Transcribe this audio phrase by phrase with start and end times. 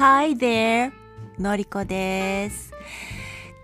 [0.00, 0.92] Hi there!
[1.38, 2.72] のりこです。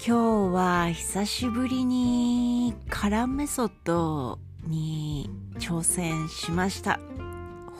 [0.07, 7.01] 今日は久しぶりにカランメソッドに挑戦しました。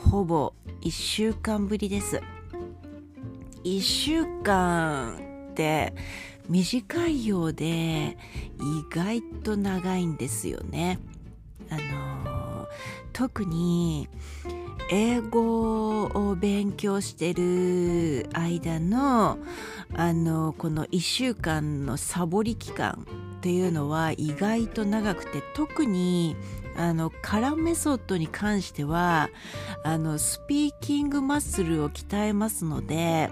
[0.09, 2.19] ほぼ1週間ぶりです。
[3.63, 5.19] 1週間
[5.51, 5.93] って
[6.49, 8.17] 短いようで
[8.59, 10.97] 意外と長いんですよね。
[11.69, 12.67] あの
[13.13, 14.09] 特に
[14.89, 19.37] 英語を勉強してる間の
[19.93, 23.05] あのこの1週間のサボり期間
[23.37, 26.35] っていうのは意外と長くて特に
[26.77, 29.29] あのカランメソッドに関しては
[29.83, 33.29] あのスピーキングマッスルを鍛えますので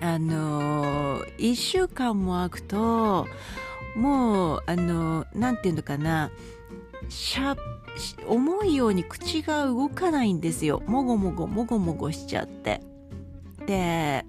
[0.00, 3.26] あの1週間も空くと
[3.96, 6.30] もうあのなんていうのかな
[7.08, 7.56] しゃ
[8.26, 10.82] 思うように口が動かないんですよ。
[10.86, 12.80] もごもごもごもごしちゃって。
[13.66, 14.24] で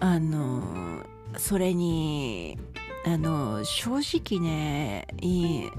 [0.00, 1.04] あの
[1.36, 2.58] それに
[3.04, 5.70] あの正直ね言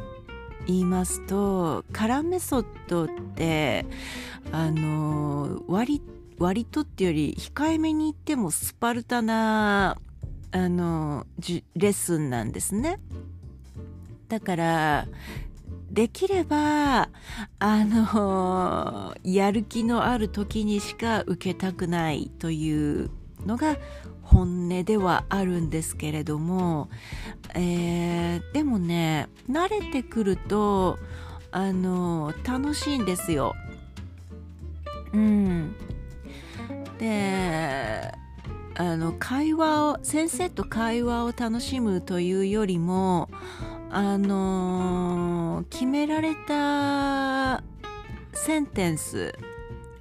[0.68, 3.86] いますとカラメソッドって
[4.52, 6.02] あの割
[6.38, 9.98] 割とってより控えめに言ってもスパルタな
[10.52, 11.26] あの
[11.76, 13.00] レッスンなんですね。
[14.28, 15.08] だから
[15.92, 17.10] できれば
[17.60, 23.10] あのやる気のある時にしか受けたくないという
[23.46, 23.78] のが
[24.22, 26.90] 本音ではあるんですけれども、
[27.56, 31.00] えー、でもね慣れてくると
[31.52, 33.56] あの楽しいんですよ。
[35.14, 35.76] うん、
[37.00, 38.14] で
[38.76, 43.30] あの会話を先生と会話を楽しむというよりも
[43.92, 47.64] あのー、決められた
[48.34, 49.34] センテンス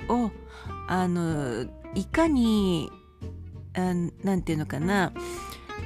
[0.09, 0.31] を
[0.89, 2.91] あのいかに
[3.75, 3.95] あ
[4.25, 5.13] なんていうのかな、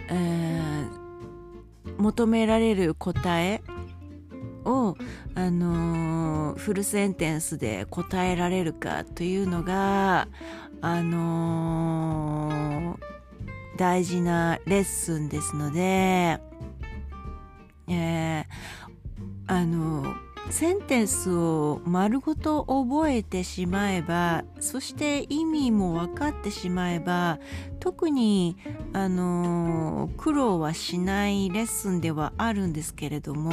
[0.09, 3.63] えー、求められる答え
[4.65, 4.97] を、
[5.35, 10.29] あのー、フルセンテンスで答えられるかというのが、
[10.81, 12.99] あのー、
[13.77, 16.41] 大事なレッスンですので、
[17.93, 20.15] えー、あの
[20.51, 27.39] センテンスを丸ごと覚えてしまえばそして意味も分かってしまえば
[27.81, 28.57] 特に
[28.93, 33.53] あの苦労はしないレッスンではあるんですけれども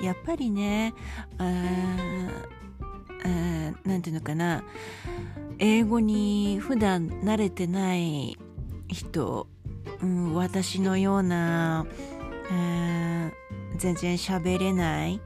[0.00, 0.94] やっぱりね
[3.84, 4.62] 何ていうのかな
[5.58, 8.38] 英語に普段慣れてない
[8.88, 9.48] 人、
[10.00, 11.86] うん、私のような
[12.48, 15.20] 全然喋れない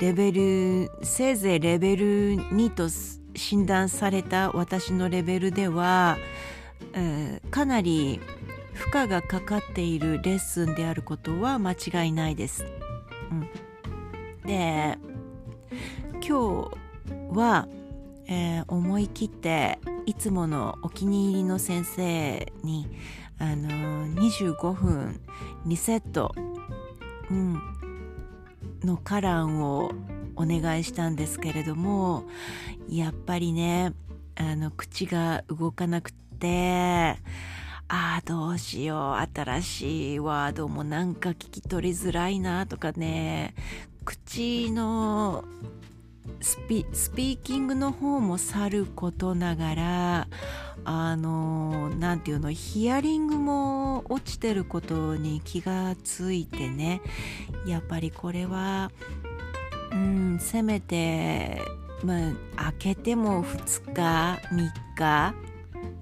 [0.00, 2.88] レベルせいぜいレベル2と
[3.36, 6.16] 診断された私のレベルでは
[7.50, 8.20] かなり
[8.72, 12.64] 負荷がかかっているレッスンであることは間違いないです。
[13.30, 13.48] うん、
[14.46, 14.98] で
[16.26, 17.68] 今日は、
[18.26, 22.88] えー、思い切っていつものお気に入りの先生に
[23.38, 25.20] あのー25分
[25.66, 26.34] 2セット、
[27.30, 27.60] うん、
[28.82, 29.92] のカランを
[30.36, 32.24] お願いしたんですけれども
[32.88, 33.92] やっぱりね
[34.36, 37.16] あの口が動かなくて
[37.88, 43.54] ああどうしよう新しいワードもなんか聞き取りづらいなとかね
[44.04, 45.44] 口の
[46.40, 50.28] スピスピーキングの方もさることながら
[50.84, 57.00] あの何て言うのヒアリングも落ちてることに気がついてね
[57.66, 58.90] やっぱりこれは
[59.92, 61.62] うんせめて
[62.02, 65.34] まあ開けても2日3日、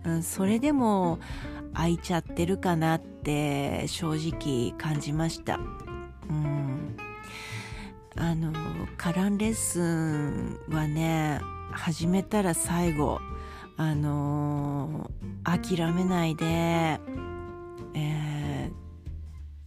[0.04, 1.18] うん、それでも
[1.74, 5.58] 開いちゃってるかなって正直感じました。
[6.28, 6.61] うん
[8.22, 8.52] あの
[8.96, 11.40] カランレッスンはね
[11.72, 13.18] 始めたら最後
[13.76, 17.00] あのー、諦めないで、え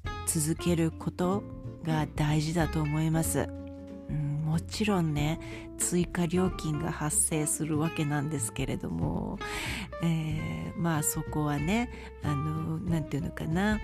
[0.05, 1.43] ー、続けること
[1.83, 3.49] が大事だと思います、
[4.09, 9.37] うん、もちろんね追加料金が発生するわけなんですけれども、
[10.01, 11.91] えー、まあそこはね
[12.23, 13.81] あの何て言うのかな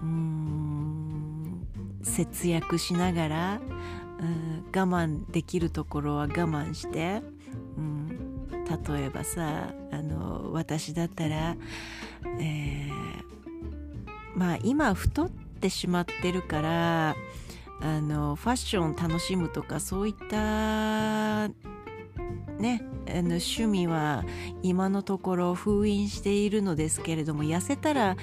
[0.00, 1.66] うん
[2.02, 3.60] 節約しながら、
[4.22, 7.22] うん、我慢できるところは我慢して、
[7.76, 11.56] うん、例えばさあの私だったら、
[12.38, 17.16] えー、まあ今太ってしまってるから
[17.80, 21.48] あのファッション楽しむとかそういった
[22.58, 24.24] ねあの趣味は
[24.62, 28.16] 今のところ封印しているのですけれども痩せたら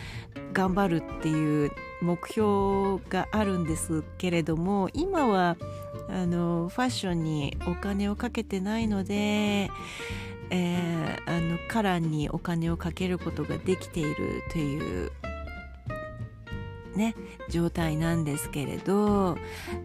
[0.54, 5.58] 頑張るっていう目標があるんですけれども今は
[6.10, 9.70] あのファッションにお金をかけてないので、
[10.50, 15.12] えー、あのカランにお金をかけることができているという
[16.96, 17.16] ね
[17.50, 19.38] 状態なんですけれど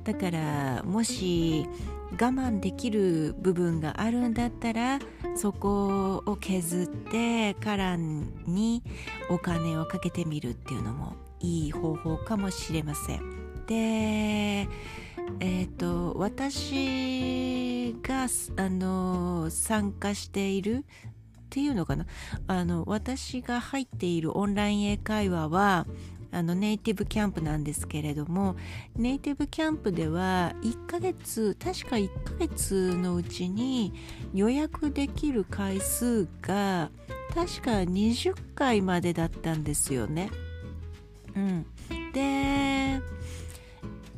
[0.05, 1.67] だからもし
[2.13, 4.99] 我慢できる部分があるんだったら
[5.37, 8.83] そこを削ってカランに
[9.29, 13.67] お金をかけてみるっていうのもいい方法かもしれません。
[13.67, 14.69] で
[15.41, 18.27] えーと、私が
[18.57, 22.07] あの参加しているっていうのかな？
[22.47, 25.87] あの私が入っているオンライン英会話は
[26.31, 28.57] あのネイティブキャンプなんですけれども
[28.97, 33.95] ネイティブキャンプでは1ヶ月確か1ヶ月のうちに
[34.35, 36.91] 予約できる回数が
[37.35, 40.31] 確か20回までだったんですよね。
[41.37, 41.67] うん、
[42.13, 43.01] で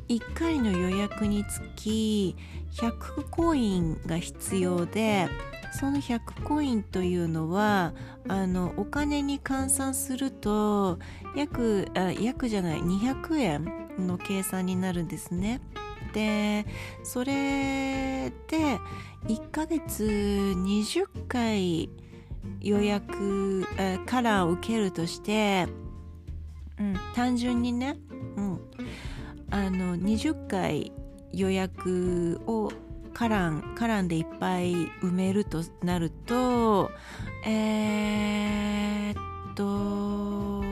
[0.08, 2.36] 1回の予約につき
[2.74, 5.28] 100コインが必要で
[5.72, 7.92] その100コインというのは
[8.28, 10.98] あのお金に換算すると
[11.34, 15.60] 約あ約じゃない200円の計算になるんですね。
[16.14, 16.64] で
[17.02, 18.78] それで
[19.26, 21.90] 1ヶ月20回
[22.60, 23.64] 予約
[24.06, 25.66] カラーを受けるとして、
[26.78, 27.96] うん、単純にね、
[28.36, 28.60] うん、
[29.50, 30.92] あの20回
[31.32, 32.70] 予約を
[33.14, 36.90] カランカランでいっぱい埋めるとなると
[37.46, 40.64] えー、っと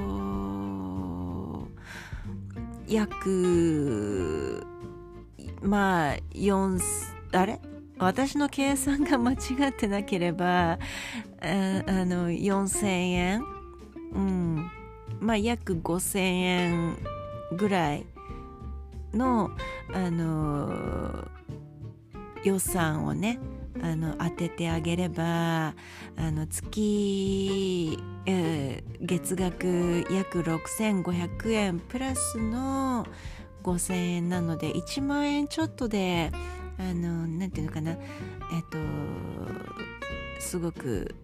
[2.87, 4.67] 約
[5.63, 6.81] まあ4
[7.33, 7.61] あれ
[7.99, 9.37] 私の計算が間違
[9.69, 10.79] ってなければあ
[11.41, 13.45] あの4000円。
[14.15, 14.71] うん。
[15.21, 16.99] まあ約5000円
[17.57, 18.07] ぐらい
[19.13, 19.51] の
[19.93, 21.29] あの
[22.45, 23.39] 予算をね
[23.83, 25.75] あの当ててあげれば
[26.17, 33.07] あの月、えー、月額約6500円プラスの
[33.63, 36.31] 5000円なので1万円ちょっとで
[36.79, 37.99] あのなんていうのかなえっ、
[38.71, 38.79] と
[40.41, 41.15] すごく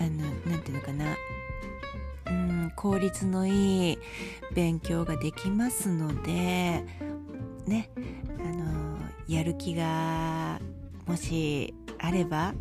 [0.00, 0.10] あの
[0.50, 1.16] なんていうのかな
[2.26, 3.98] うん効率のいい
[4.54, 6.84] 勉強ができますので
[7.66, 7.90] ね
[8.38, 8.98] あの
[9.28, 10.60] やる気が
[11.06, 12.54] もしあれば、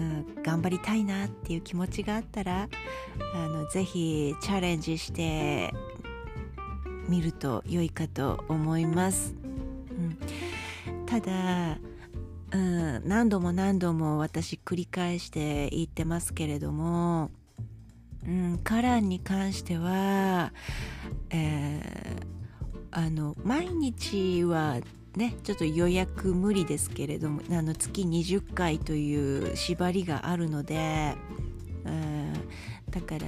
[0.00, 2.68] うん、頑張りたいなっていう気持ちがあったら
[3.34, 5.72] あのぜひチャレンジして
[7.08, 9.34] みると良いかと思います。
[10.86, 11.78] うん、ただ
[12.52, 17.30] うん、何度も何度も私繰り返して言ってますけれども、
[18.26, 20.52] うん、カランに関しては、
[21.30, 22.26] えー、
[22.90, 24.78] あの毎日は
[25.16, 31.14] ねちょっと予約無理ですけれどもあの月20回という縛りがあるので、
[31.84, 32.32] うん、
[32.90, 33.26] だから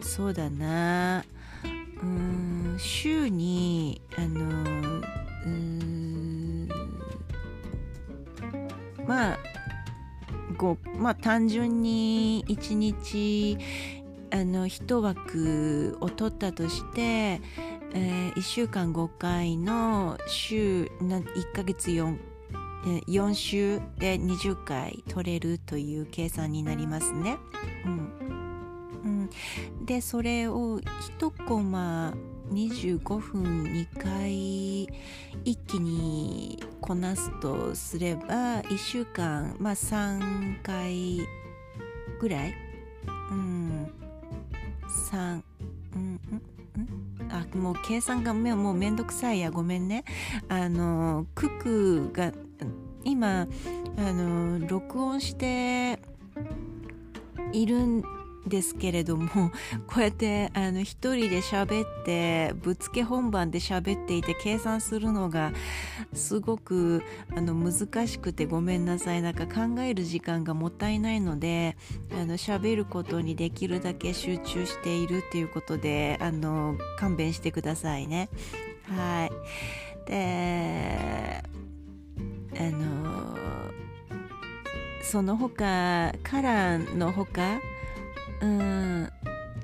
[0.00, 1.24] そうだな。
[2.02, 4.40] うん週にあの
[5.44, 6.68] うん
[9.06, 9.38] まあ
[10.56, 13.58] ごまあ単純に1日
[14.32, 17.40] あの1枠を取ったとして
[17.92, 22.18] えー、1週間5回の週1ヶ月 4,
[23.08, 27.38] 4週で20回取れるという計算になりますね。
[27.84, 28.10] うん。
[29.02, 29.08] う
[29.82, 32.14] ん、でそれを1コマ
[32.52, 34.82] 25分2回
[35.44, 41.20] 一気にこなすとすれば1週間、まあ、3回
[42.20, 42.54] ぐらい、
[43.30, 44.09] うん、
[44.90, 45.42] 3、
[45.94, 46.20] うん
[47.20, 49.50] うん、あもう計算がもうめんどくさいや。
[49.50, 50.04] ごめんね。
[50.48, 52.32] あのクックが
[53.04, 53.46] 今
[53.96, 55.98] あの録音して
[57.52, 59.50] いるんですけれども
[59.86, 65.52] こうやってあの一人で喋ってぶっつけ本番で喋っていて計算するのが
[66.12, 67.02] すごく
[67.36, 71.76] あの難しくてごめんなさいなんか考える時間がもったいないので
[72.12, 78.28] あの喋ることにできるだけ集中しているっていうことであの勘弁してくださいね。
[78.88, 79.30] はい
[80.06, 81.42] で
[82.58, 83.36] あの
[85.02, 87.60] その他カラーの他
[88.40, 89.12] うん。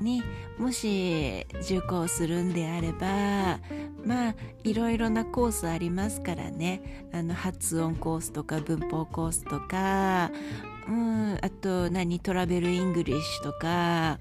[0.00, 0.22] に
[0.58, 3.60] もし受講するんであれば
[4.04, 7.08] まあいろいろなコースありますからね。
[7.12, 10.30] あの発音コースとか文法コースとか、
[10.88, 12.20] うん、あと何？
[12.20, 14.18] travel English とか、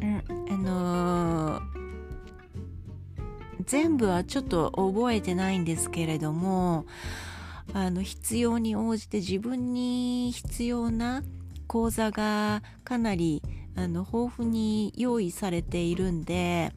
[0.00, 1.62] うん、あのー、
[3.66, 6.86] 全部はちょっと覚えてないんですけれども
[7.72, 11.22] あの必要に応じて自分に必要な
[11.66, 13.42] 講座がかなり
[13.76, 16.72] あの豊富に用意されているんで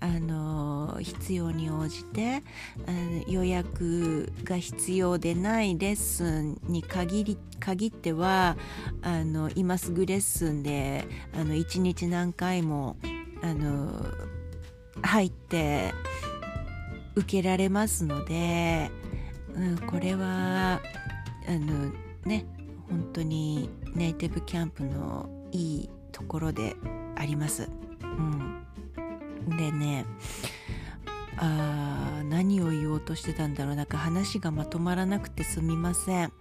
[0.00, 2.42] あの必要に応じて
[2.86, 8.56] あの予約が必要でないレッスンに限り限っては
[9.02, 12.96] あの今すぐレッスンであの1日何回も
[13.42, 14.04] あの
[15.02, 15.94] 入って
[17.14, 18.90] 受けられますので、
[19.54, 20.80] うん、これは
[21.46, 21.92] あの
[22.24, 22.44] ね
[22.88, 25.90] 本当にネイティブキャンプのいい
[26.22, 26.76] ところで
[27.16, 27.68] あります。
[28.02, 29.56] うん。
[29.56, 30.06] でね
[31.36, 33.74] あ何を言おうとしてたんだろう。
[33.74, 36.32] なんか話がまとまらなくてすみません、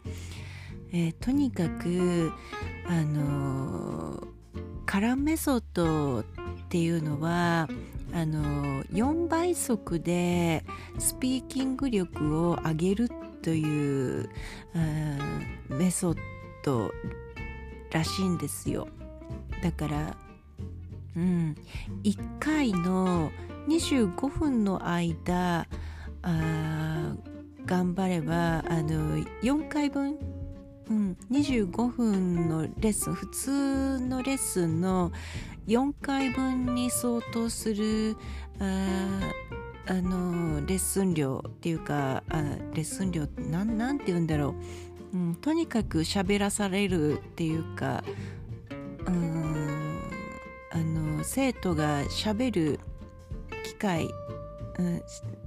[0.91, 2.31] えー、とにかく
[2.88, 4.27] あのー、
[4.85, 6.23] カラメソッドっ
[6.69, 7.67] ていうのは
[8.13, 10.63] あのー、4倍速で
[11.00, 13.09] スピーキング力を上げる
[13.41, 14.29] という
[15.69, 16.17] メソッ
[16.63, 16.91] ド
[17.91, 18.88] らしいんですよ。
[19.62, 20.18] だから
[21.15, 21.58] うん、
[22.03, 23.32] 1回の
[23.68, 25.68] 25分の間
[26.22, 27.15] あ
[27.65, 30.18] 頑張ればあの4回分、
[30.89, 35.12] うん、25分のレッスン普通のレッスンの
[35.68, 38.15] 4回分に相当する
[38.60, 39.32] あ
[39.88, 42.41] あのレッスン量っていうかあ
[42.74, 44.56] レッスン量なんなんて言うんだろ
[45.13, 48.03] う、うん、とにかく喋らされるっていうか
[49.06, 49.50] うん。
[50.71, 52.79] あの生徒がしゃべる
[53.63, 54.09] 機会、
[54.79, 55.01] うん、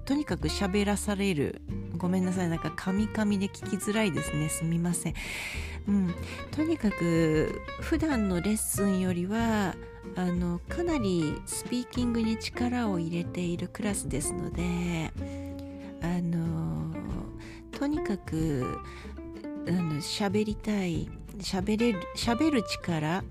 [0.05, 1.63] とにかく喋らされる。
[1.97, 4.49] ごめんなさいなんかカミカミで聞きづらいですね。
[4.49, 5.15] すみません、
[5.89, 6.15] うん、
[6.51, 9.75] とにかく普段のレッスンよりは
[10.17, 15.11] あのかなりスピーキングに力を入れているクラスですので
[16.03, 16.95] あの
[17.73, 18.81] とにかく
[19.67, 23.25] あの喋りたい喋れる喋る力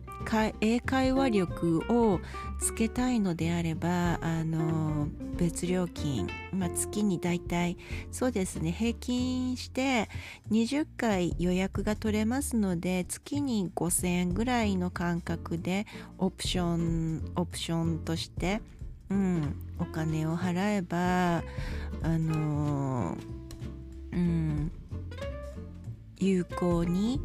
[0.62, 2.20] 英会話力を
[2.60, 7.77] つけたいのであればあの別料金、まあ、月にだいたい
[8.12, 10.10] そうですね平均して
[10.51, 15.86] 20回予約が取れますので月に5000円ぐらいの感覚で
[16.17, 18.62] オプションオプションとして、
[19.10, 21.43] うん、お金を払えば
[22.01, 23.17] あの
[24.12, 24.72] うん
[26.20, 27.20] 有効に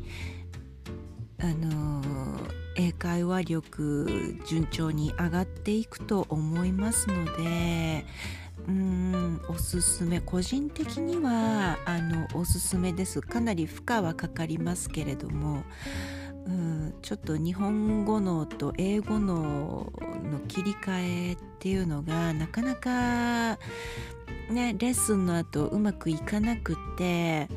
[1.40, 2.02] あの
[2.78, 8.06] 英会話力順調に上がっていくと思いますので
[8.68, 13.20] うんおすすめ個人的にはあのおすすめです。
[13.20, 15.64] かなり負荷はかかりますけれども
[16.46, 19.92] うんちょっと日本語のと英語の
[20.30, 23.58] の切り替えっていうのがなかなか
[24.50, 27.48] ねレッスンの後うまくいかなくて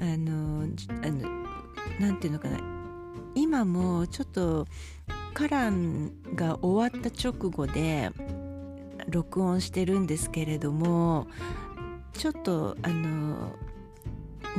[0.00, 0.64] あの
[1.02, 1.46] あの
[2.00, 2.77] なんていうのかな
[3.38, 4.66] 今もちょっと
[5.34, 8.10] カランが終わった直後で
[9.08, 11.28] 録音してるんですけれども
[12.12, 13.52] ちょっとあの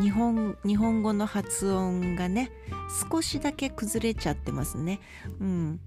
[0.02, 2.52] 日本日本語の発音がね
[3.12, 5.00] 少しだけ崩れちゃってますね。
[5.40, 5.80] うん、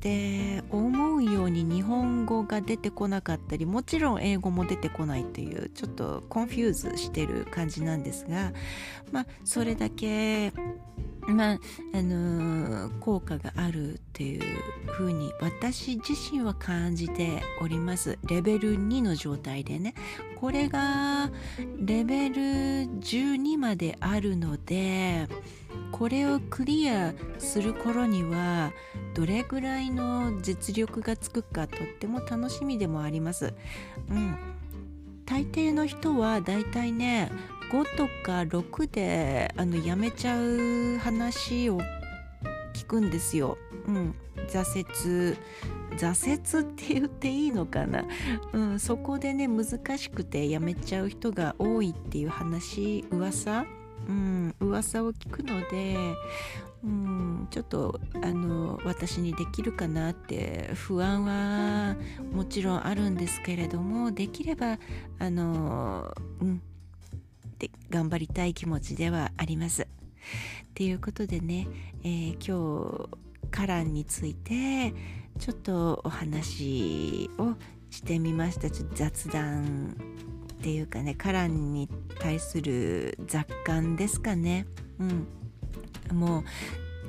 [0.00, 8.52] で思うように日本語が出てこなかったりもちろん英語も出てこないというちょっと confuse してる感じなんですが
[9.12, 10.52] まあそれだけ
[11.28, 11.58] まあ
[11.94, 14.42] あのー、効果があるっていう
[14.86, 18.18] ふうに私自身は感じております。
[18.28, 19.94] レベル2の状態でね。
[20.36, 21.30] これが
[21.78, 25.26] レベル12まであるので
[25.90, 28.72] これをクリアする頃には
[29.14, 33.54] どれぐらいの実力がつくかとっても楽しみでもあります。
[34.10, 34.36] うん、
[35.24, 37.30] 大抵の人はだいたいね
[37.74, 41.80] 5とか6であのやめちゃう話を
[42.72, 43.58] 聞くんですよ。
[43.88, 44.14] うん、
[44.48, 44.84] 挫
[45.32, 45.36] 折。
[45.96, 48.04] 挫折って言っていいのかな、
[48.52, 49.64] うん、そこでね難
[49.96, 53.64] しくてやめちゃう人が多いっていう話噂？
[54.08, 55.96] うん、噂を聞くので、
[56.84, 61.96] うん、ちょっとあの私にできるかなって不安は
[62.32, 64.78] もちろんあるんですけれどもできれば
[65.18, 66.62] あの、うん、
[67.64, 69.86] で頑張りたい気持ちではあります。
[70.74, 71.66] ということでね、
[72.02, 74.92] えー、今日カランについて
[75.38, 77.54] ちょっとお話を
[77.90, 79.94] してみましたちょっと雑談
[80.54, 84.66] っていうかねカランに対する雑感ですかね
[84.98, 86.44] うんもう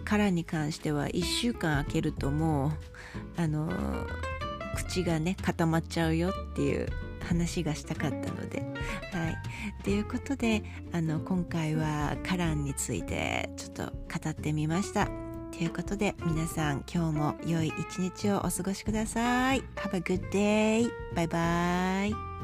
[0.03, 3.71] カランに関しては1週間空けるともうあの
[4.75, 6.87] 口がね固まっちゃうよっていう
[7.23, 8.74] 話がしたかったので。
[9.11, 15.09] はい、ということであの今回はカランについてちょっと語ってみました。
[15.51, 19.63] ということで皆さん今日も良い一日をお過ごしください。
[19.75, 20.89] Have a good day!
[21.15, 22.34] バイバイ